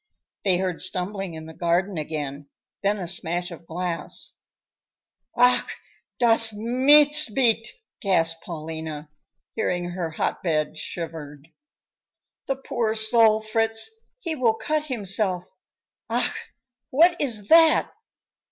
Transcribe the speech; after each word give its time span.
They 0.43 0.57
heard 0.57 0.81
stumbling 0.81 1.35
in 1.35 1.45
the 1.45 1.53
garden 1.53 1.95
again, 1.99 2.49
then 2.81 2.97
a 2.97 3.07
smash 3.07 3.51
of 3.51 3.67
glass. 3.67 4.35
"Ach, 5.37 5.71
das 6.19 6.51
Mistbeet!" 6.53 7.67
gasped 8.01 8.43
Paulina, 8.43 9.11
hearing 9.53 9.91
her 9.91 10.09
hotbed 10.09 10.75
shivered. 10.75 11.49
"The 12.47 12.55
poor 12.55 12.95
soul, 12.95 13.41
Fritz, 13.43 13.91
he 14.19 14.33
will 14.35 14.55
cut 14.55 14.85
himself. 14.85 15.43
Ach! 16.09 16.47
what 16.89 17.15
is 17.21 17.49
that?" 17.49 17.91